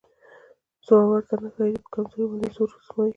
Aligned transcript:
زورور 0.87 1.21
ته 1.27 1.35
نه 1.41 1.49
ښایي 1.55 1.73
چې 1.77 1.81
په 1.85 1.89
کمزوري 1.93 2.25
باندې 2.29 2.49
زور 2.55 2.69
وازمایي. 2.73 3.09